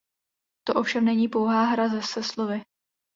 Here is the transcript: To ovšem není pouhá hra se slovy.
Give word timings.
To 0.67 0.73
ovšem 0.75 1.05
není 1.05 1.27
pouhá 1.27 1.63
hra 1.65 2.01
se 2.01 2.23
slovy. 2.23 2.61